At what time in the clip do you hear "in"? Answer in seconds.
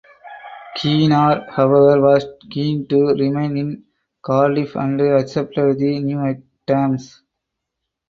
3.55-3.83